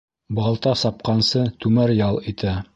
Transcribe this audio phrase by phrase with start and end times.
[0.39, 2.61] Балта сапҡансы, түмәр ял итә.